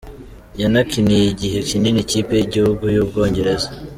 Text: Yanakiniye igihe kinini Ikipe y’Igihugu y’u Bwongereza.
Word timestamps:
Yanakiniye 0.61 1.25
igihe 1.33 1.57
kinini 1.69 1.99
Ikipe 2.05 2.31
y’Igihugu 2.35 2.83
y’u 2.95 3.07
Bwongereza. 3.09 3.69